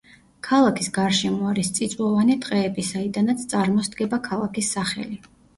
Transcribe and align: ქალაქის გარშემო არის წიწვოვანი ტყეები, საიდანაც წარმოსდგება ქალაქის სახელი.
ქალაქის 0.45 0.87
გარშემო 0.95 1.49
არის 1.51 1.69
წიწვოვანი 1.79 2.37
ტყეები, 2.45 2.87
საიდანაც 2.89 3.47
წარმოსდგება 3.53 4.23
ქალაქის 4.31 4.73
სახელი. 4.79 5.25